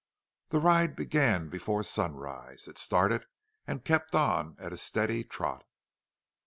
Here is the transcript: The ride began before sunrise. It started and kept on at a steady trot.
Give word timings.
The 0.49 0.57
ride 0.57 0.95
began 0.95 1.47
before 1.49 1.83
sunrise. 1.83 2.67
It 2.67 2.79
started 2.79 3.27
and 3.67 3.85
kept 3.85 4.15
on 4.15 4.55
at 4.59 4.73
a 4.73 4.77
steady 4.77 5.23
trot. 5.23 5.63